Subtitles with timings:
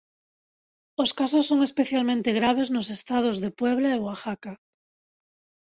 [1.03, 4.53] Os casos son especialmente graves nos estados de Puebla e Oaxaca.